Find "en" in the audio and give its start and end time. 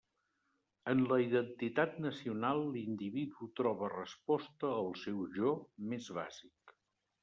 0.93-1.03